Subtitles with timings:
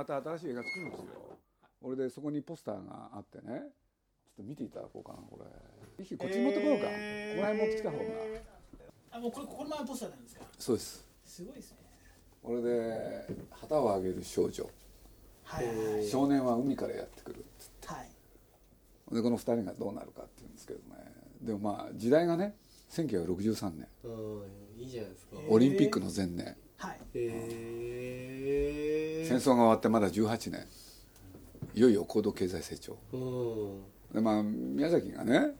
[0.00, 1.04] また新しい映画作るんですよ。
[1.82, 3.64] 俺でそこにポスターがあってね。
[4.24, 5.44] ちょっと見ていただこうかなこれ。
[5.98, 8.04] ぜひこっちに持ってこようか、えーこの辺持ってきた方が。
[9.12, 10.44] あもうこれこのままポスターなんですか？
[10.58, 11.04] そうです。
[11.22, 11.76] すごいですね。
[12.42, 14.70] これで旗を上げる少女。
[15.44, 15.76] はいはい。
[15.96, 17.44] はい少年は海からやってくる
[17.84, 19.14] はい。
[19.14, 21.12] でこの二人がどうなるかっていうんですけどね。
[21.42, 22.56] でもまあ時代がね
[22.90, 23.86] 1963年。
[24.04, 24.42] うん
[24.78, 25.36] いいじゃないですか。
[25.50, 26.56] オリンピックの前年。
[26.78, 27.00] はい。
[27.00, 28.89] へえ
[29.30, 30.66] 戦争が終わってまだ18年。
[31.74, 32.96] いよいよ高度経済成長。
[33.12, 33.80] うん。
[34.14, 35.52] でまあ宮崎がね、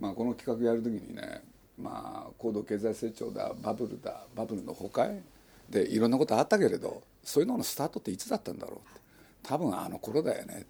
[0.00, 1.42] まあ、この企画やる時にね
[1.78, 5.20] まあ高度経済成長だバブルだバブルの崩壊
[5.70, 9.00] でいろんなことあったけれどそういうののスタートっていつだったんだろうって。
[9.44, 10.66] 多分あの頃だよねって。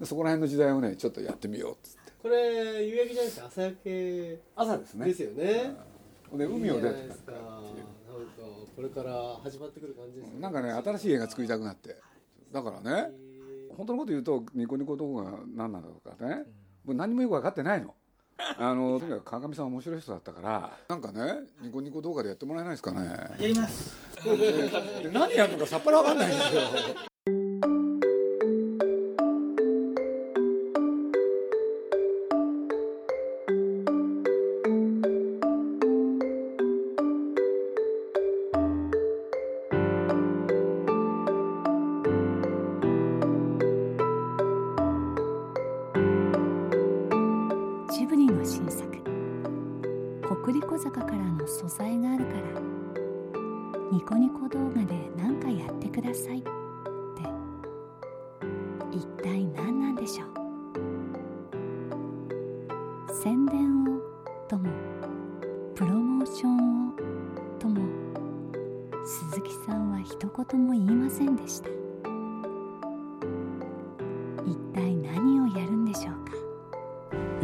[0.00, 2.12] でそこら辺の時代をねちょっとやってみようっつって。
[2.22, 3.46] これ夕焼けじゃないですか？
[3.46, 5.06] 朝焼け朝ですね。
[5.06, 5.76] ですよね。
[6.34, 7.58] で海を出ていいじゃないですかくるなんか
[8.76, 10.40] これから始まってくる感じですね。
[10.40, 11.96] なんかね新しい映画作りたくなって。
[12.52, 13.10] だからね
[13.76, 16.44] 本当のこと言うとニコニコ動画が何なんだとかね。
[16.84, 17.94] もう何もよく分かってないの。
[18.58, 20.76] あのとにかく川上さん面白い人だったから。
[20.88, 23.04] なんかねニコニコ動画でやってもらえないですかね。
[23.40, 23.96] やります。
[24.24, 26.62] で何やるのかさっぱり分かんないんですよ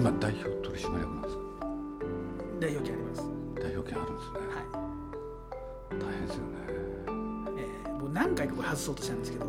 [0.00, 1.42] 今代表取締役なんですか？
[2.60, 3.22] 代表権あります。
[3.60, 4.38] 代表権あるんですね。
[4.40, 6.00] はい。
[6.00, 6.50] 大変ですよね。
[7.84, 9.46] えー、もう何回かこれ外そうとしたんですけど。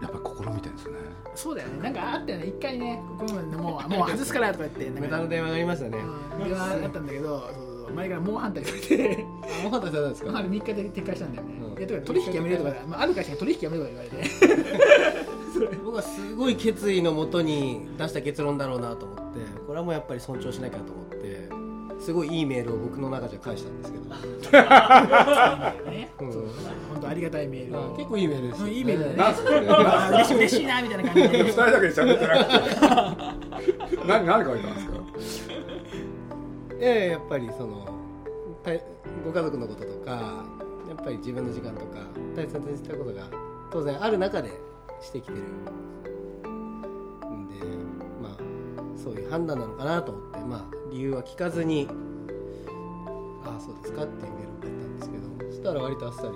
[0.00, 0.94] やっぱり試みてるんですね。
[1.34, 1.82] そうだよね。
[1.82, 2.46] なんかあったよね。
[2.46, 5.00] 一回ねここまでもう もう外すからとか言ってなんか。
[5.02, 5.98] 無駄な電話がありましたね。
[5.98, 6.44] うん。
[6.44, 7.54] 電話あったんだけどそう
[7.86, 9.26] そう前から猛反対されて。
[9.42, 10.38] あもう反対されたんですか？
[10.38, 11.78] あれ3日で撤回したんだよね、うん。
[11.78, 15.09] いやとか取引やめるとか、まあ、ある会社に取引やめるとか言われて
[15.84, 21.48] 僕はすごい決意のもとに出した結論だろうなと思ってこれはもうやっぱり尊重しなきゃと思って
[22.00, 24.04] すごいいいメールを僕の中じゃ返したんですけど、
[25.90, 26.32] ね、うん。
[26.32, 27.94] 本当ありがたいメールを。
[27.94, 29.36] 結構いいメールですいいメールだね。
[30.14, 31.42] 嬉しい嬉しいなみたいな感じで。
[31.42, 33.98] 二人だけで喋ってなくて。
[34.08, 35.54] 何何書いたんですか？
[36.80, 37.86] ええやっぱりその
[38.64, 38.70] た
[39.22, 40.10] ご家族のこととか
[40.88, 41.98] やっぱり自分の時間とか
[42.34, 43.24] 大切にしたことが
[43.70, 44.50] 当然ある中で
[45.00, 45.38] してきてる。
[45.38, 45.42] ん
[47.48, 47.54] で
[48.22, 48.36] まあ
[48.96, 51.88] そういう判断なのかなと思ってまあ理由は聞かずに
[53.44, 56.28] 「ああそうですか」っていうメールを送ったんですけどそしたら割とあっさり。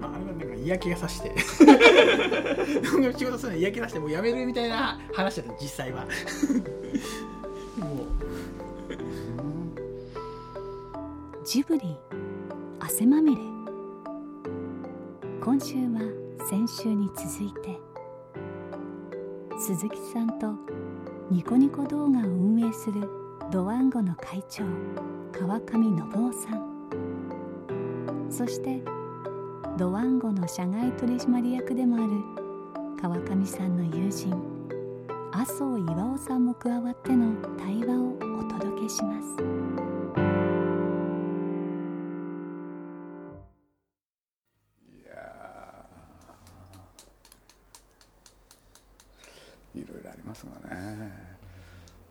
[0.00, 1.34] まあ、あれはなんか嫌気がさして。
[3.16, 6.06] 仕事するの嫌気がさしてもう辞めるみたいな話だった実際は。
[7.76, 8.06] も
[11.44, 11.96] ジブリ
[12.78, 13.42] 汗まみれ。
[15.42, 16.19] 今週は
[16.50, 17.78] 先週に続いて
[19.56, 20.52] 鈴木さんと
[21.30, 23.08] ニコニコ動画を運営する
[23.52, 24.64] ドワンゴの会長
[25.30, 28.26] 川上信夫さん。
[28.28, 28.82] そして
[29.78, 34.34] ドワンゴの社外取締役でもある川上さんの友人
[35.30, 39.89] 麻生巌さんも加わっての対話をお届けします。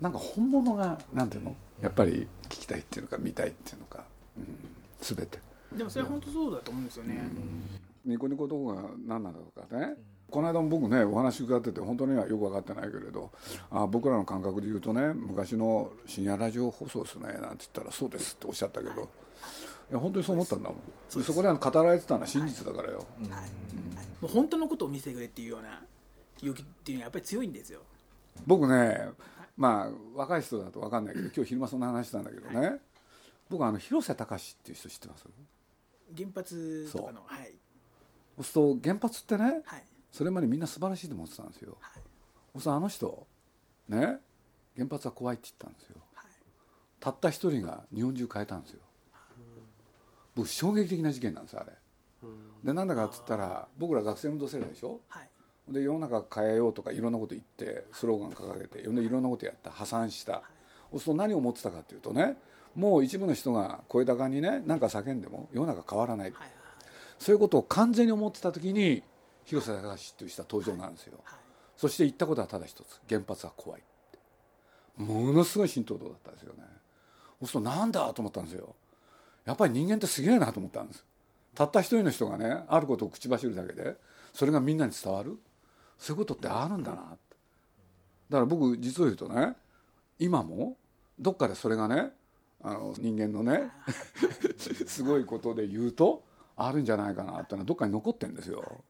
[0.02, 1.56] なんか本物がなんていうの？
[1.82, 4.04] やっぱり聞きたいっていうのか見たいっていうのか、
[4.38, 4.46] うん、
[5.02, 5.40] 全て。
[5.74, 7.22] うでもそれは本当そうだと思うんですよね、
[8.06, 9.96] ニコニコ動画何なんだとかね。
[10.30, 13.32] この間も僕ねお話伺ってて本当にはよく分かってないけれど
[13.72, 19.06] あ僕らの感覚で言うとね昔の深夜ラジオ放送ですねなんて言ったらそうですっておっしゃったけど、い
[19.94, 20.80] や本当にそう思ったんだもん。
[21.10, 23.08] そそこで語られてたのは真実だからよ、
[24.22, 25.82] もう本当のことを見せてくれっていうような
[26.44, 27.80] 勇気っていうのはやっぱり強いんですよ。
[28.46, 29.10] 僕ね
[29.60, 32.80] まあ若い人だと分かんないけど 今日昼間そんな話したんだけどね、
[33.50, 35.26] 僕あの広瀬隆っていう人知ってます？
[36.18, 37.54] 原発とかのはい。
[38.38, 38.44] そう。
[38.46, 39.84] すると原発ってねはい。
[40.12, 41.94] それまでみんな素晴らしいと思ってたんですよ、はい。
[41.94, 42.04] そう
[42.54, 43.28] するとあの人
[43.90, 44.18] ね
[44.76, 45.98] 原発は怖いって言ったんですよ。
[46.16, 46.26] はい。
[47.02, 48.80] たった一人が日本中変えたんですよ。
[50.36, 51.74] 僕衝撃的な事件なんですよあれ。
[52.64, 55.00] でなんだかっつったら僕ら学生運動世代でしょ？
[55.10, 55.29] はい
[55.72, 59.72] で世の中変えようとかいろんなこと言ってスローガン掲げていろんなことやった。
[59.72, 60.42] 破産した。
[60.92, 62.36] そうすると何を思ってたかっていうとね
[62.76, 66.32] もう一部の人が声高にね何か叫んでも世の中変わらない。
[66.32, 66.50] はい
[67.20, 69.04] そういうことを完全に思ってた時に
[69.44, 71.40] 広瀬隆っていう人は登場なんですよ、はい
[71.76, 73.02] そして言ったことはただ一つ。
[73.10, 73.82] 原発は怖い
[74.98, 76.64] ものすごい浸透度だったんですよね。
[77.40, 78.76] そうするとなんだと思ったんですよ。
[79.46, 81.06] やっぱり人間ってすげえなと思ったんです。
[81.56, 83.96] たった一人の人がねあることを口走るだけで
[84.34, 85.38] それがみんなに伝わる
[86.00, 86.98] そういうことってあるんだな。
[86.98, 87.18] だか
[88.32, 89.56] ら僕実を言うとね
[90.18, 90.78] 今も
[91.20, 92.12] どっかでそれがね
[92.62, 93.72] あの人間のね
[94.88, 96.24] すごいことで言うと
[96.56, 98.84] あるんじゃないかなってのはどっかに残ってんですよ。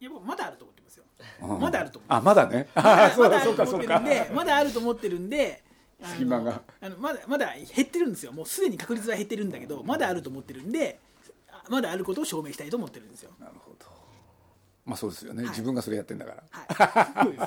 [0.00, 0.04] い。
[0.04, 1.04] や僕まだあると思ってますよ。
[1.42, 1.60] うん。
[1.60, 2.68] まだあると思うあまだね。
[2.74, 5.64] まだ そうだまだあると思ってるんでまだあると思ってるんで
[6.02, 6.62] 隙間が。
[6.80, 8.32] あのまだまだ減ってるんですよ。
[8.32, 11.00] もうすでに確率は減ってるんだけどまだあると思ってるんで
[11.48, 13.32] あまだあることを証明したいと思ってるんですよ。
[13.38, 13.95] なるほど。
[14.86, 15.42] まあそうですよね。
[15.42, 15.50] はい。
[15.50, 16.86] 自分がそれやってんだから。
[16.86, 17.24] はい。
[17.24, 17.42] そうです。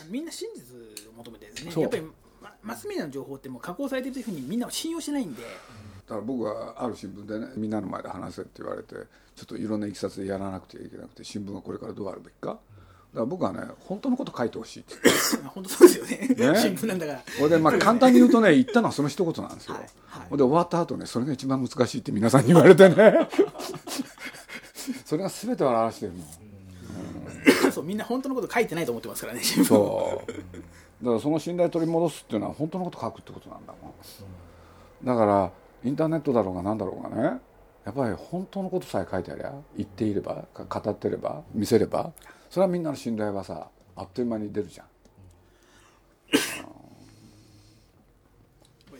[0.00, 1.72] あのみんな真実を求めてるんですね。
[1.72, 1.82] そう。
[1.84, 2.02] やっぱり
[2.42, 5.42] まマスメディアの情報ってもう加工されてるというふうにみんな信用してないんで。
[5.42, 8.94] だから僕はある新聞でねみんなの前で話せって言われて
[9.36, 12.58] ちょっといろんないきさつでやらなくてはいけなくて新聞はこれからどうあるべきか。
[13.12, 14.94] だから僕はね本当のこと書いてほしいって
[15.48, 16.28] 本当そうですよね。
[16.28, 16.60] ね。
[16.60, 17.48] 新聞なんだから。
[17.48, 19.82] でまあ簡単に言うとね言ったのはその一言なんですよ、はい。
[20.06, 20.36] はい。
[20.36, 23.28] で終わった後ねそれが一番難しいって皆さんに言われてね
[25.04, 30.32] それが全てを表してるのそうみんな本当のこと書いてないと思ってますからね新聞そう。
[30.32, 33.92] だからその信頼取り戻すっていうのは本当のこと書くってことなんだもん。
[35.04, 35.52] だから
[35.84, 37.40] インターネットだろうが何だろうがね
[37.84, 42.12] やっぱり本当のことさえ書いてありゃ言っていればか語ってれば見せれば
[42.50, 44.86] それはみんなの信頼はさあっという間に出るじゃん。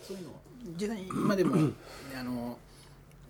[0.03, 0.31] そういうの
[0.81, 1.55] 実際に今でも
[2.19, 2.57] あの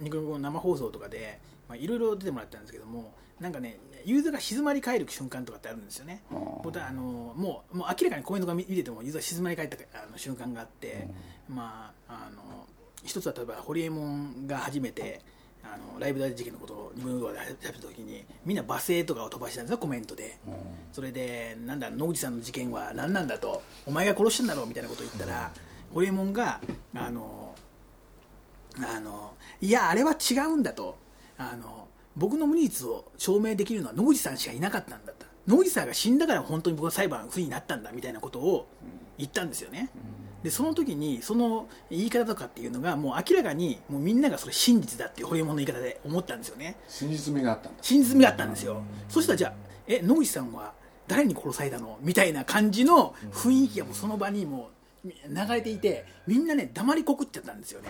[0.00, 6.22] ニコニコの生放送とかでまあいろいろ出てもらったんですけどもなんかねユーザーが静まり返る瞬間とかってあるんですよね。
[6.62, 7.02] 僕はあの
[7.36, 11.08] もうもう明らかにコメントが見ててもユーザーが静まり返ったあの瞬間があって、
[11.48, 12.66] まああの
[13.04, 15.20] 一つは例えばホリエモンが初めて
[15.62, 20.38] あのライブ大事件のことをニコニコで喋った時にみんな罵声とかを飛ばしたんですよコメントで。
[20.92, 25.52] それでなんだ野口さんの事件は何なんだとお前が殺したんだろうみたいなことを言ったら、
[25.92, 26.60] ホリエモンが
[26.94, 27.54] あの
[28.78, 30.96] あのいやあれは違うんだと
[31.38, 35.26] あの僕の無実を証明できるのは野口さんしかいなかったんだと。
[35.46, 38.68] 野口さんが死んだから本当に僕の裁判が不利になったんだみたいなことを
[39.16, 39.90] 言ったんですよね、
[40.44, 46.76] でその時にその言い方とかっていうのがもう明らかにもうみんながそれ真実だっていうホリエモンの言い方で思ったんですよね。
[46.86, 47.78] 真実味があったんだ。
[47.82, 48.82] 真実味があったんですよ。
[49.08, 49.52] そしたらじゃあ
[49.86, 50.72] え野口さんは
[51.08, 54.70] 誰に殺されたのみたいな感じの雰囲気がもうその場にも
[55.04, 57.88] う流れていてみんなね黙りこくっちゃったんですよね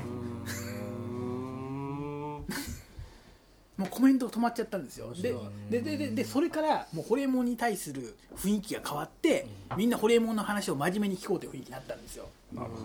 [3.79, 5.15] もうコメント止まっちゃったんですよ。
[5.15, 5.35] で
[5.71, 12.29] ででででそれからもうホリエモンに対する雰囲気が変わってみんなホリエモンの話を真面目に聞こうという雰囲気になったんですよ。
[12.53, 12.77] なるほ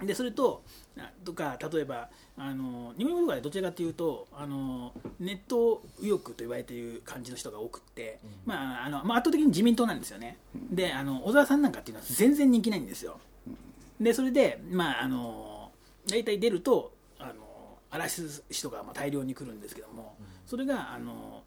[0.00, 0.06] ど。
[0.06, 0.62] でそれと
[0.98, 10.36] あとか例えばあの日本語でどちらかというとあのネット右翼と言われている感じの人が多くって、まああのまあ、圧倒的に自民党なんですよね、
[10.70, 13.18] であの小沢さんなんかっていうのは全然人気ないんですよ、
[14.00, 15.70] でそれで、まあ、あの
[16.08, 16.92] 大体出ると
[17.94, 21.44] あの荒らす人がまあ大量に来るんですけども、それがあの、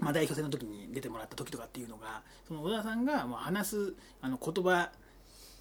[0.00, 4.90] まあ、代表選の時に出てもらった時とかっていうのがその小沢さんがまあ話すあの言葉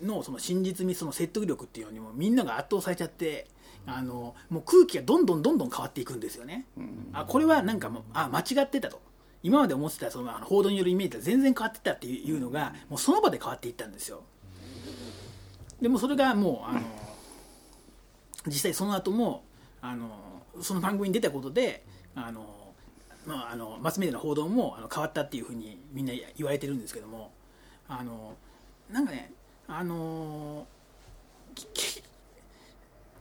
[0.01, 3.47] のその真実味その説得力っていうのにもみんなが圧倒されちゃって
[3.85, 6.65] あのもう空気がどんどんどんどん変わっていくんですよね、
[7.13, 9.01] あこれはなんかもうあ間違ってたと。
[9.43, 14.21] 今まで思ってたその報道によるイメージと全然変わってたっていうのがもうその場で変わっていったんですよ。
[15.81, 16.81] でもそれがもうあの
[18.45, 19.43] 実際その後も
[19.81, 20.09] あの
[20.61, 21.83] その番組に出たことで
[22.15, 22.73] あの、
[23.25, 27.31] まあ、あのマスメディアの報道もあの変わったっていうふうにみんな言われてるんですけども
[27.87, 28.35] あの
[28.91, 29.31] なんかね
[29.67, 30.67] あの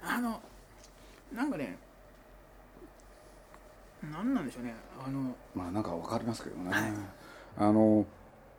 [0.02, 0.40] あの
[1.34, 1.78] なんかね
[4.02, 4.74] なんなんでしょうね
[5.04, 6.92] あのまあなんかわかりますけどね、はい。
[7.58, 8.06] あの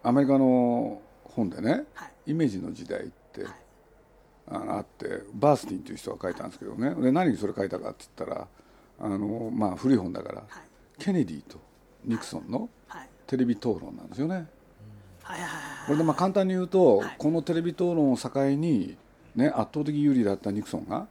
[0.04, 3.61] アメリカの本でねはい「イメージの時代」って、はい
[4.48, 6.94] あのあってバースティンという人が書いたんですけどね。
[6.96, 8.48] で何それ書いたかって言ったら
[9.00, 10.48] あの、まあ、古い本だからはい。
[11.00, 11.60] ケネディと
[12.06, 13.10] ニクソンのはい。
[13.28, 14.36] テレビ討論なんですよね。
[15.24, 15.52] はいはいはい
[15.88, 17.16] これでまあ簡単に言うと、はい。
[17.18, 18.98] このテレビ討論を境に、
[19.36, 21.08] ね、圧倒的有利だったニクソンが、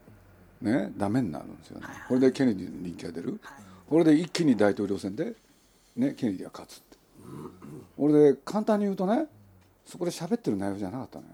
[0.62, 3.62] ね、ダメになるんですよね、これでケネディの人気が出る、はい。
[3.88, 5.34] これで一気に大統領選で、
[5.96, 6.98] ね、ケネディが勝つって、
[7.96, 9.26] これで簡単に言うとね
[9.84, 11.30] そこで喋ってる内容じゃなかったのよ、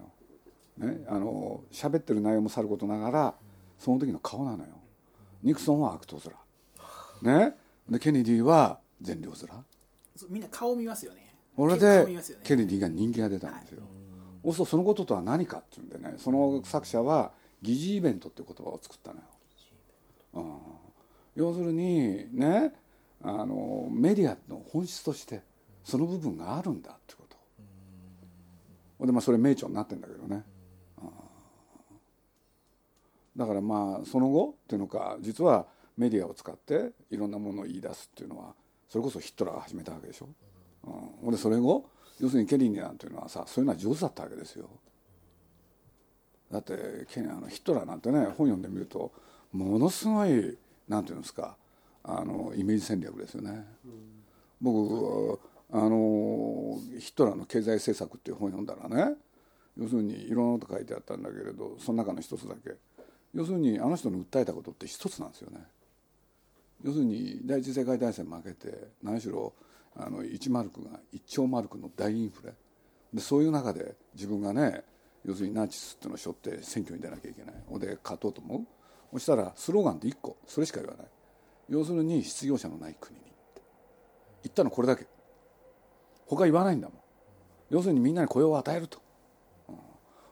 [0.77, 3.33] ね、あの喋ってる内容もさることながら
[3.79, 4.69] その時の顔なのよ。
[5.41, 6.19] ニクソンは悪党
[7.21, 7.55] 面、ね、
[7.89, 9.37] でケネディは善良面。
[10.15, 11.35] そうみんな顔見ますよね。
[11.55, 12.21] これ結構顔でね。
[12.43, 13.81] ケネディが人気が出たんですよ、
[14.43, 17.31] そうするとそのこととは何かっていうんでねその作者は
[17.63, 19.23] 疑似イベントっていう言葉を作ったのよ、
[20.33, 20.57] うん、
[21.35, 22.73] 要するにね
[23.23, 25.41] あのメディアの本質として
[25.83, 27.23] その部分があるんだってこ
[28.99, 29.05] と。
[29.07, 30.56] でまあそれ名著になってんだけどね、うん
[33.37, 38.53] だからまあその後っていうのか実はメディアを使っていろんなものを言い出すっていうのは
[38.89, 40.29] それこそヒットラーが始めたわけでしょ、
[40.85, 40.91] うん、
[41.23, 41.85] ほんでそれ後
[42.19, 44.67] 要するにケリーなんていうのはさそういうのは上手だったわけですよ。
[46.51, 49.11] だってケニあのヒットラーなんてね本読んでみると
[49.51, 51.57] ものすごいなんていうんですか
[52.03, 53.65] あのイメージ戦略ですよね、
[54.61, 55.39] 僕
[55.71, 59.15] あのヒットラーの経済政策っていう本読んだらね
[59.77, 62.75] 要するにいろんなこと書いてあったんだけれどその中の一つだけ
[63.33, 65.59] 要するにあの人の訴えたことって一つなんですよね。
[66.83, 69.53] 要するに第一次世界大戦負けて何しろ
[69.95, 72.53] あの1マルクが1兆マルクの大インフレ。
[73.13, 74.83] でそういう中で自分がね
[75.25, 77.55] 要するにナチスっていうのを背負って選挙に出なきゃいけない。
[77.67, 78.65] ほで勝とうと思う。
[79.13, 81.07] そしたらスローガンって1個それしか言わない。
[81.69, 83.25] 要するに失業者のない国に。
[83.25, 83.61] って
[84.43, 85.05] 言ったのこれだけ。
[86.27, 86.97] 他言わないんだもん。
[87.69, 88.99] 要するにみんなに雇用を与えると、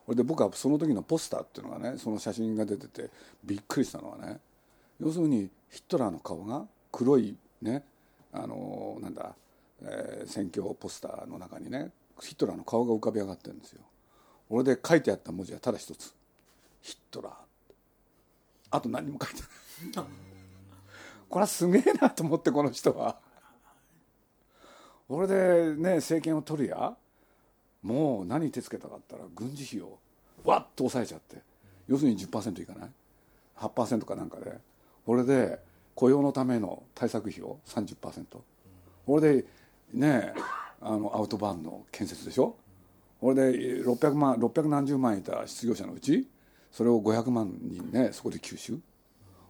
[0.05, 3.09] それで僕はその時のポスターっていうのがねその写真が出てて
[3.43, 4.39] びっくりしたのはね
[4.99, 7.83] 要するにヒトラーの顔が黒いね
[8.31, 9.33] あのなんだ、
[9.81, 13.81] えー選挙ポスターの中にねヒトラーの顔が浮かび上がってるんですよ。
[14.49, 16.13] 俺で書いてあった文字はただ一つ。
[16.81, 17.33] ヒトラー
[18.71, 19.41] あと何も書いて
[19.97, 20.05] ない。
[21.27, 23.17] これはすげえなと思ってこの人は。
[25.09, 26.95] 俺でね政権を取るや
[27.85, 29.99] もう何手つけたかったら軍事費を
[30.43, 31.37] わっと抑えちゃって
[31.87, 32.89] 要するに10%いかない
[33.57, 34.57] ？8%かなんかで。
[35.05, 35.59] これで
[35.93, 38.25] 雇用のための対策費を30%
[39.05, 39.45] これで
[39.93, 40.33] ね
[40.81, 42.55] あのアウトバーンの建設でしょ？
[43.21, 46.27] これで600万6何十万いた失業者のうち
[46.71, 48.79] それを500万人ねそこで吸収。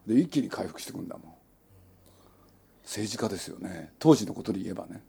[0.05, 1.33] で一気に回復していくんだもん。
[2.83, 3.93] 政治家ですよね。
[3.97, 5.01] 当時のことで言えばね。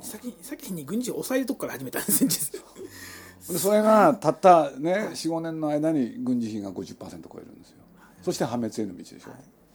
[0.00, 2.52] 先先に軍事を抑えるとこから始めたんです
[3.52, 7.78] でそれがたったね45年の間に軍事費が50%超えるんですよ。
[8.22, 9.30] そして破滅への道でしょ、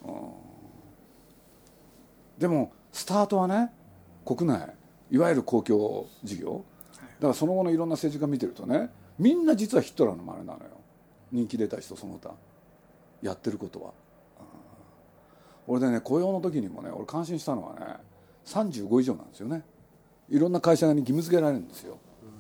[0.06, 0.32] うん。
[2.38, 3.72] でもスタートはね
[4.26, 4.74] 国内
[5.10, 6.64] いわゆる公共事業。
[6.92, 10.70] だからその後のいろんな政治家見てるとねみんな実はヒトラーの真似なのよ。
[11.32, 12.36] 人気出た人その他。
[13.22, 13.94] やってることは、
[15.68, 15.76] うん。
[15.76, 17.96] 俺でね雇用の時にもね俺感心したのはね
[18.46, 19.64] 35以上なんですよね
[20.30, 21.98] いろんな会社に義務付けられるんですよ。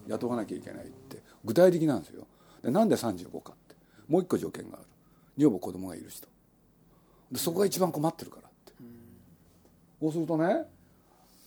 [0.07, 1.21] 雇わなきゃいけないって。
[1.45, 2.27] 具体的なんですよ。
[2.63, 3.75] でなんで35かって。
[4.07, 4.87] もう一個条件がある。
[5.37, 6.27] 女房子供がいる人。
[7.31, 8.73] でそこが一番困ってるからって。
[9.99, 10.65] そうするとね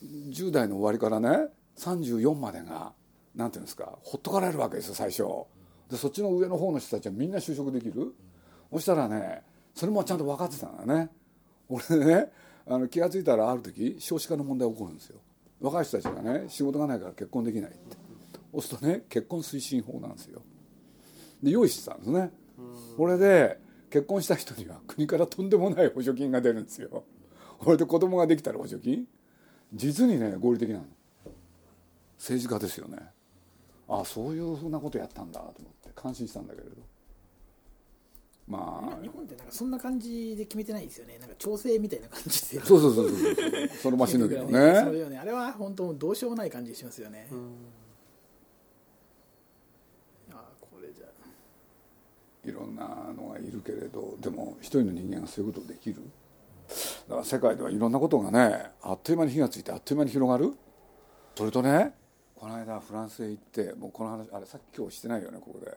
[0.02, 2.92] 10代の終わりからね34までが
[3.34, 5.24] なんていうんですかほっとかれるわけですよ最初。
[5.90, 8.14] でそっちの上の方の人たちはみんな就職できる。
[8.72, 9.42] そしたらね
[9.74, 11.10] それもちゃんと分かってたんだね。
[11.68, 12.32] 俺ね
[12.66, 15.20] あの気が付いたらある時少子化の問題起こるんですよ。
[15.60, 17.96] 若い人たちがね仕事がないから結婚できないって。
[18.52, 20.42] 押すとね結婚推進法なんですよ。
[21.42, 22.30] で用意してたんですね。
[22.96, 23.58] これで
[23.90, 27.04] 結婚した人には国からとんでもない補助金が出るんですよ。
[27.58, 29.06] これで子供ができたら補助金？
[29.74, 30.84] 実にね合理的なの。
[32.18, 32.98] 政治家ですよね。
[33.88, 36.76] ああそういうふうなことやったんだと思って感心したんだけれど
[38.48, 39.02] まあ。
[39.02, 41.18] 日本ってなんかそんな感じで決めてないですよね。
[41.18, 42.60] なんか調整みたいな感じで。
[42.60, 43.68] そうそうそうそうそう。
[43.82, 47.28] その場しのぎの そうねよねあれは本当どうしようもない感じしますよね、
[50.32, 51.06] あこれじゃ。
[52.48, 56.02] いろんなのがいるけれどでも一人の人間がそういうことできる？
[57.08, 60.52] だから世界ではいろんなことがねあっという間に火がついてあっという間に広がる？
[61.36, 61.94] それとね
[62.34, 65.76] この間フランスへ行ってもうこの話あれさっき今日してないよねここで。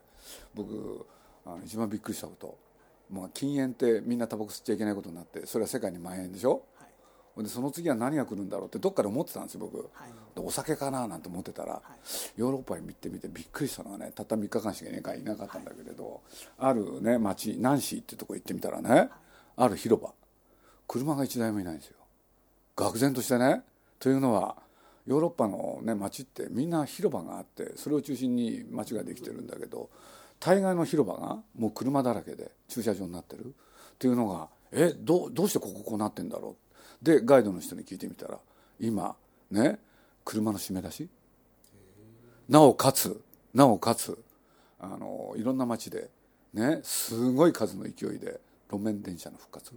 [0.53, 1.05] 僕
[1.53, 2.57] あの一番びっくりしたこと。
[3.09, 6.61] もう禁煙ってみんなタバコ吸っちゃいけないことになってそれは世界に蔓延でしょ？
[7.37, 10.35] でその次は何が来るんだろうってどっかで思ってたんですよ僕、はい。
[10.35, 11.81] でお酒かななんて思ってたら、
[12.35, 16.21] ヨーロッパに行ってみてびっくりしたのはねたった3日間しかいなかったんだけれど、
[16.57, 19.09] あるね町ナンシーってとこ行ってみたらね、
[19.55, 20.13] ある広場。
[20.87, 21.95] 車が1台もいないんですよ。
[22.75, 23.63] 愕然としてね。
[23.99, 24.57] というのは
[25.07, 29.89] ヨーロッパの、ね、町ってみんな広場があってそれを中心に町ができてるんだけど
[30.39, 33.45] 大概の広場がもう車だらけで駐車場になってる。
[33.45, 33.51] っ
[33.99, 36.55] ていうのがえどどうしてこここうなってんだろ
[37.01, 37.05] う。
[37.05, 38.39] でガイドの人に聞いてみたら
[38.79, 39.15] 今
[39.51, 39.79] ね
[40.23, 41.09] 車の締め出し？
[42.47, 43.21] なおかつ
[43.53, 44.17] なおかつ
[44.79, 46.09] あのいろんな町で
[46.53, 48.39] ねすごい数の勢いで
[48.71, 49.73] 路面電車の復活？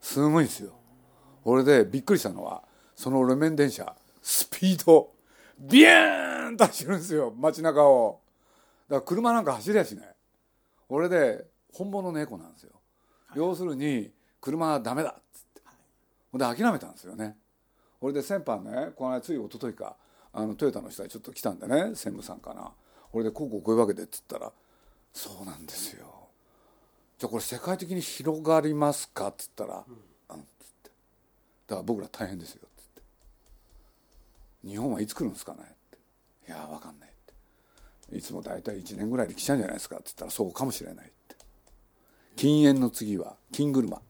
[0.00, 0.74] すごいんですよ。
[1.44, 2.62] 俺でびっくりしたのは
[2.94, 5.10] その路面電車スピード
[5.58, 8.19] ビューンと走るんですよ街中を。
[8.90, 10.14] から車なんか走りやしない
[10.88, 12.72] 俺で本物の猫なんですよ、
[13.34, 15.62] 要するに車はダメだっつって。
[16.32, 17.36] ほんで諦めたんですよね。
[18.00, 19.96] 俺で先般ねこの間つい一昨日か
[20.32, 22.72] あのトヨタの人がちょっと来たんでね専務さんかな。
[23.12, 24.52] 俺でこうこうこういうわけでっつったら
[25.12, 26.06] 「そうなんですよ。
[27.18, 29.94] じゃあこれ世界的に広がりますか?」っつったら「うん」
[30.40, 30.90] っつって。
[31.66, 33.02] だから僕ら大変ですよっつって
[34.66, 35.98] 「日本はいつ来るんですかね?」って
[36.48, 37.09] 「いや分かんない」って
[38.12, 41.36] 「いつも大体1年ぐらいで来ちゃうんじゃないですか?」って言ったら「そうかもしれない」って。
[42.36, 44.00] 禁煙の次は金車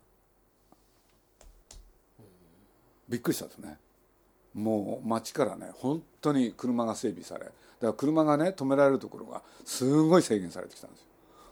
[3.08, 3.78] びっくりしたんですね。
[4.54, 11.06] もう街からね本当に車が整備されだから車がね止められるところがすごい制限されてきたんですよ。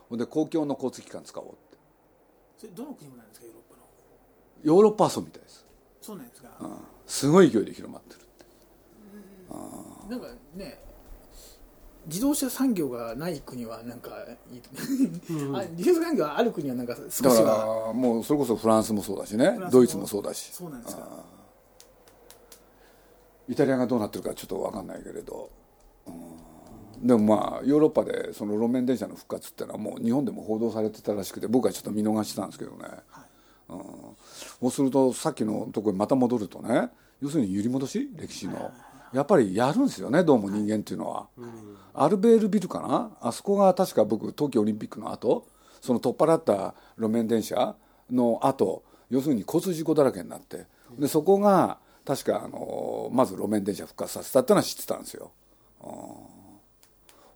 [0.09, 1.77] ほんで公共の交通機関使おうって。
[2.57, 3.83] それどの国もなんですかヨーロッパの？
[4.63, 5.65] ヨーロッパはそうみたいです、
[6.01, 8.45] そうなんですか、うん、すごい勢いで広まってるって。
[10.09, 10.83] なんかね
[12.09, 14.09] 自動車産業がない国はなんか
[14.51, 14.61] いい、
[15.53, 19.57] あ自動車産業がある国はなんか少だかしはらもうそれこそフランスもそうだしね。
[19.71, 20.51] ドイツもそうだし。
[20.51, 21.07] そうなんですか。
[23.47, 25.49] イタリアがどうなってるかちょっと分かんないけれど、
[26.05, 26.11] う
[27.03, 32.77] ん、でもまあヨーロッパでその路面電車の復活っていうのはもう日本でも報道されてたらしくて僕はちょっと見逃してたんですけどね、
[33.69, 33.79] うん、
[34.61, 36.89] そうするとさっきのところにまた戻るとね
[37.23, 38.07] 要するに揺り戻し？
[38.15, 38.71] 歴史の
[39.13, 41.27] やっぱりやるんですよねどうも人間っていうのは、
[41.93, 43.11] アルベールビルかな？
[43.21, 45.47] あそこが確か僕冬季オリンピックの後
[45.81, 47.75] その取っ払った路面電車
[48.11, 50.65] の後要するに交通事故だらけになって。
[50.97, 55.31] でそこが確かあのまず路面電車復活させたってのは知ってたんですよ。
[55.83, 55.91] うん。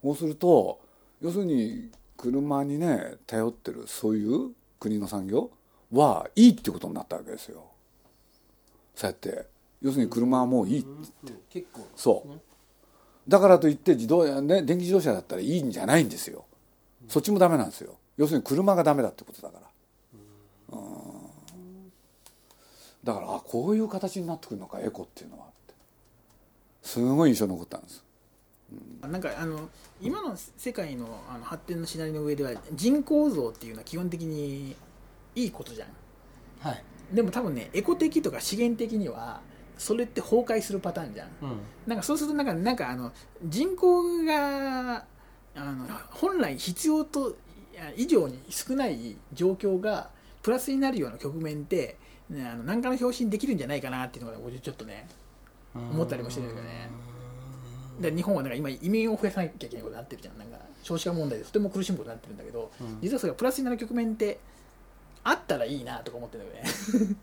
[0.04, 0.80] そうすると
[1.22, 5.52] 要するに車にね頼ってるそういう国の産業
[5.92, 7.64] はいいってことになったわけですよ。
[8.96, 9.46] そうやって
[9.84, 12.40] 要するに車はもういいって結構そう。
[13.28, 16.46] だからといって自動ね電気自動車だったらいいんじゃないんですよ。
[17.10, 17.98] そっちもダメなんですよ。
[18.18, 20.78] 要するに車がダメだってことだから。
[20.78, 21.92] うん。
[23.04, 25.74] だからあこういう形になってくるのかエコっていうのはって。
[26.82, 28.04] すごい印象に残ったんです。
[29.02, 29.70] なんかあの
[30.02, 34.76] 今の世界のあの発展のシナリオの上では人口増っていうのは基本的に
[35.36, 35.90] いいことじゃん。
[36.60, 36.84] はい。
[37.12, 39.42] でも多分ねエコ的とか資源的には
[39.84, 41.28] それって崩壊するパターンじゃん。
[41.42, 41.60] うん。
[41.86, 43.12] なんかそうするとなんかなんかあの
[43.44, 45.04] 人口が
[45.56, 47.36] あの本来必要と
[47.98, 50.10] 以上に少ない状況が
[50.42, 51.98] プラスになるような局面って、
[52.30, 55.06] ね、あの何かの表紙にできるんじゃないかなっていうのが俺ちょっとね
[55.76, 56.90] 思ったりもしてるんだけどね
[58.00, 60.38] で日本はなんか今移民を増やさなきゃいけないことになってるじゃん。
[60.38, 62.98] なんか少子化問題でとても苦しむことになってるんだけど、うん。
[63.02, 64.40] 実はそれがプラスになる局面って
[65.24, 66.54] あったらいいなとか思ってるんだ
[66.92, 67.16] けどね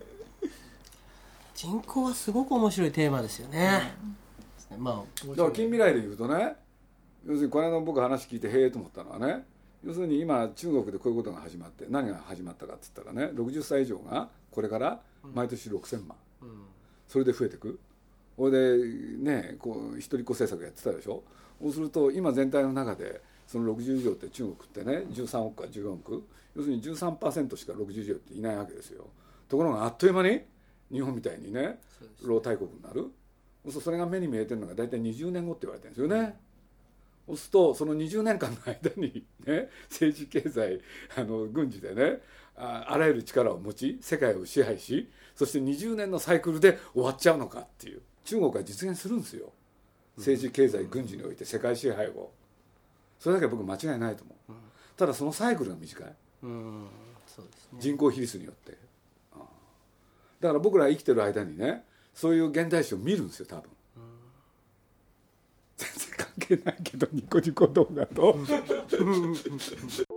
[1.61, 3.93] 人口はすごく面白いテーマですよね、
[4.79, 6.55] まあだから近未来で言うとね
[7.27, 9.45] 要するにこの間僕話聞いてへえと思ったのはね
[9.85, 15.01] 要するに今中国でこういうことが始まって何が始まったかって言ったらね60歳以上がこれから
[15.35, 16.49] 毎年6000万、うん。
[17.07, 17.79] それで増えてく。
[18.39, 18.85] それで
[19.19, 21.23] ねこう一人っ子政策やってたでしょ。
[21.61, 26.25] そうすると今全体の中でその60以上って中国ってね13億か14億。
[26.57, 29.09] 要するに13%しか60以上っていないわけですよ。
[29.47, 30.41] ところがあっという間に
[30.93, 31.79] 日本みたいにね
[32.23, 33.11] 老大国になる。
[33.69, 36.35] それが目に見えてるのが大体20年後って言われてるんですよね、
[37.27, 40.81] そうするとその20年間の間にね 政治経済
[41.17, 42.23] あの軍事でね
[42.57, 49.53] ああらゆる力を持ち世界を支配しそして20年のサイクルで終わっちゃうのかっていう中国は実現するんですよ。
[50.17, 52.31] 政治経済軍事において世界支配を。
[53.19, 54.53] それだけは僕間違いないと思う。
[54.97, 56.15] ただそのサイクルが短い。
[56.43, 56.89] うん。
[57.79, 58.77] 人口比率によって
[60.41, 63.65] だから僕ら生きてる間にねそういう現代史を見るんですよ多分。
[65.77, 68.37] 全然関係ないけどニコニコ動画と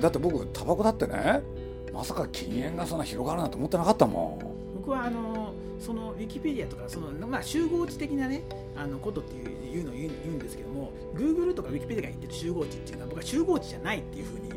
[0.00, 1.42] だって僕タバコだってね
[1.92, 4.76] まさか禁煙がそんな広がるなんて思ってなかったもん。
[4.76, 8.42] 僕はあのそのウィキペディアとかその、まあ、集合値的なね
[8.76, 14.50] あのことっていういうのを言うんですけども Google とかウィキペディアが言ってる集合値っていうのは僕は集合値じゃないっていうふうに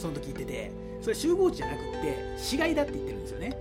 [0.00, 0.70] その時言ってて
[1.02, 3.56] それ集合値じゃなくって死骸だって言ってるんですよね。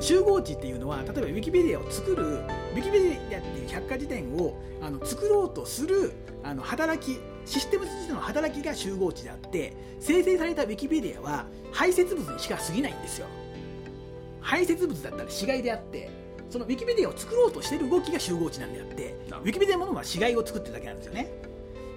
[0.00, 13.26] 集合値っていうのは例えばウィキペディアを作るウィキペディアっていう百科事典をあの作ろうとするあの働きシステムとしての働きが集合値であって生成されたウィキペディアは排泄物にしか過ぎないんですよ。
[14.40, 16.10] 排泄物だったら死骸であって
[16.50, 21.32] そのウィキペディアを作ろうとしている動きが集合値なんであってウィキペディアものは死骸を作ってるだけなんですよね。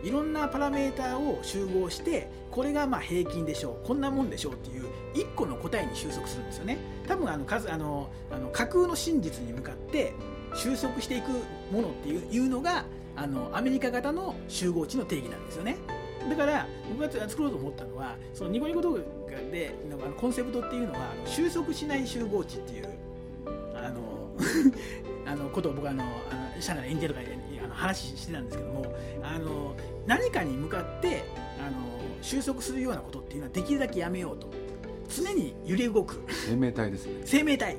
[0.03, 6.77] いろんなパラメーターを集合してこれがまあ平均でしょうこんなもんでしょうっていう1個の答えに収束するんですよね。
[7.07, 10.13] 多分あの数あのあの架空の真実に向かって
[10.55, 11.31] 収束していく
[11.71, 15.77] ものっていういうのがあのアメリカ型の集合値の定義なんですよね。
[16.29, 18.99] だから僕が作ろうと思ったのはそのニコニコ動画
[19.51, 22.89] でのあのコンセプトっていうのは収束しない集合値っていう
[23.75, 24.31] あの
[25.25, 28.85] あのことを僕はあのあの社内の演者とかであの話してたんですけども
[29.21, 29.75] あの
[30.07, 31.23] 何かに向かって
[31.59, 31.77] あの
[32.21, 34.49] 収束するようなことっていうのはできるだけやめようと。
[35.07, 36.19] 常に揺れ動く。
[36.47, 37.21] 生命体ですね。
[37.25, 37.77] 生命体。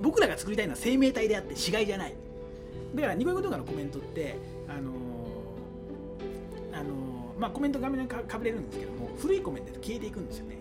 [0.00, 2.14] 僕らが作りたいのは生命体であって死骸じゃない
[2.94, 4.36] だからニコニコ動画のコメントって
[4.68, 4.92] あの
[6.72, 10.56] あのまあコメント画面にかかぶれるんですけども古いコメントって消えていくんですよね。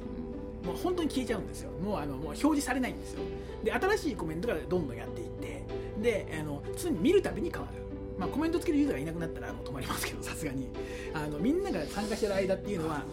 [0.66, 1.72] もう本当に消えちゃうんですよ。
[1.84, 3.22] もうあのもう表示されないんですよ。
[3.64, 5.66] で新しいコメントがどんどんやっていって
[6.02, 7.82] であの常に見るたびに変わる。
[8.20, 10.68] まあ、コメントつけるユーザーがいなくなったらもう止まりますけど さすがに。
[11.14, 13.04] あのみんなが参加してる間っていうのは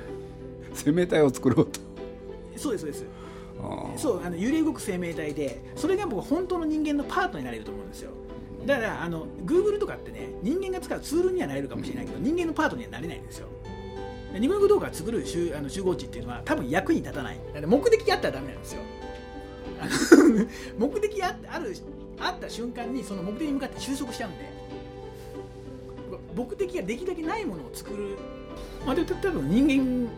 [0.74, 1.80] 生命体を作ろうと。
[2.56, 3.28] そうですそうです。
[3.96, 8.12] そうあの揺れ動く生命体でそれが僕本当の人間のパートになれると思うんですよ
[8.68, 13.48] だからあの Google とかってね人間が使うツールにはなれるかもしれないけど人間のパートにはなれないんですよ。
[14.34, 17.38] でニコニコ動画が作る集あの集合値っていうのは多分役に立たない。
[17.54, 18.82] だ目的があったらダメなんですよ。
[20.78, 21.74] 目的があある
[22.20, 24.58] あった瞬間にその目的に向かって収束しちゃうんで。
[26.36, 28.18] 目的ができるだけないものを作る。
[28.84, 29.66] まあで多分人
[30.06, 30.10] 間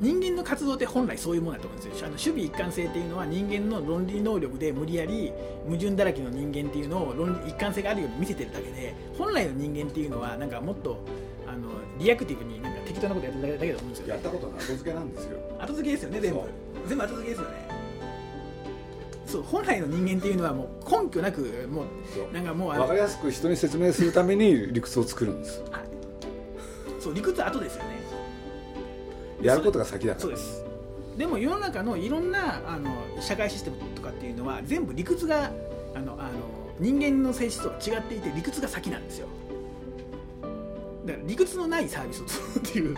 [0.00, 2.06] 人間の活動って本来そういうものだと思うんですよ。
[2.06, 5.32] あの守備一貫性っていうのは人間の論理能力で無理やり
[5.64, 10.98] 矛盾だらけの人間っていうのを論理一貫性があるように見せてるだけで本来の人間っていうのはなんかもっと
[11.46, 15.38] あのリアクティブになんか適当なことやってるだけだと思うんですよ、やったことの後付けなんですよ。
[15.58, 16.40] 後付けですよね全部。
[16.86, 17.76] 全部後付けですよね。
[19.26, 25.82] そう本来の人間っていうのはもう根拠なくもうなんかもう分かりやすく人に説明するために理屈を作るんですはい
[27.00, 28.05] そう理屈は後ですよね
[29.42, 30.20] やることが先だから。
[30.22, 30.64] そうです。
[31.16, 35.50] でも世の中のいろんなあの社会システムとかっていうのは全部理屈が
[35.94, 36.30] あのあの
[36.78, 39.28] 人間の性質とは違っていて理屈が先なんですよ。
[41.06, 42.96] だから理屈のないサービスを作るっていう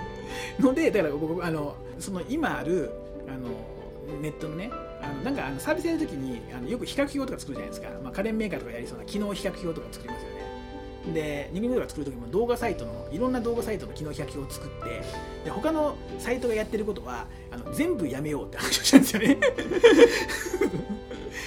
[0.58, 2.90] のでだから僕あのその今ある
[3.28, 3.48] あの
[4.20, 4.70] ネットのね
[5.02, 10.47] あのなんかあのサービスやるときにあのよく比較表とか作るじゃないですか、まあ、家電メーカーとかやりそうな機能比較表とか作りますよね。
[11.12, 15.02] で人間動画作るときも動画サイトのいろんな動画サイトの機能比較を作って
[15.44, 19.38] で他のサイトがやってることはあの全部やめようって話をしたんですよね。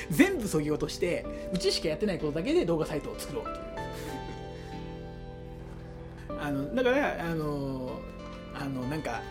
[0.09, 3.57] 全部そぎ落としてうちしかやってないことだけで動画サイトを作ろうという。
[6.39, 7.99] あのだからあの
[8.53, 9.21] あのなんか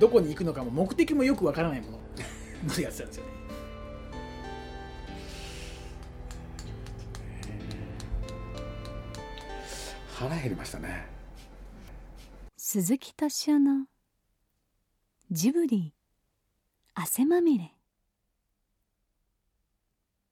[0.00, 1.98] どこに行くのかも目的もよくわからないもの
[2.74, 3.35] のやつなんですよね。
[10.18, 11.06] 腹減りましたね。
[12.56, 13.84] 鈴木敏夫の
[15.30, 15.92] ジブリ
[16.94, 17.74] 汗まみれ。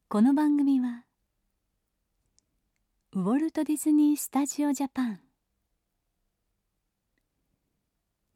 [0.08, 1.04] この番組は
[3.12, 5.20] ウォルト・ディズニー・スタジオ・ジャパン。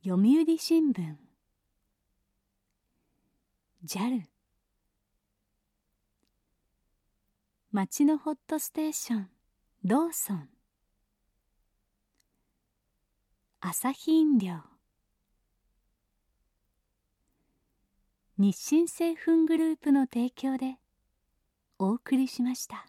[0.05, 1.17] 読売新聞。
[3.87, 4.21] JAL
[7.73, 9.31] 町のホットステーション
[9.85, 10.51] ローソン。
[13.61, 14.61] 朝日飲料
[18.39, 20.77] 日清製粉グループの提供で
[21.81, 22.87] お送りしました。